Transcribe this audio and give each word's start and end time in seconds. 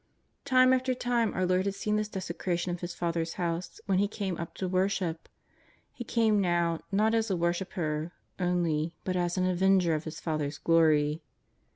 Time 0.45 0.73
after 0.73 0.95
time 0.95 1.31
our 1.35 1.45
Lord 1.45 1.65
had 1.67 1.75
seen 1.75 1.95
this 1.95 2.07
desecration 2.09 2.71
of 2.71 2.81
His 2.81 2.95
Father's 2.95 3.33
House 3.33 3.79
when 3.85 3.99
He 3.99 4.07
came 4.07 4.35
up 4.37 4.55
to 4.55 4.67
worship. 4.67 5.29
He 5.93 6.03
came 6.03 6.41
now, 6.41 6.79
not 6.91 7.13
as 7.13 7.29
a 7.29 7.37
worshipper 7.37 8.11
only 8.39 8.95
but 9.03 9.15
as 9.15 9.37
an 9.37 9.45
Avenger 9.47 9.93
of 9.93 10.05
His 10.05 10.19
Father's 10.19 10.57
glory. 10.57 11.21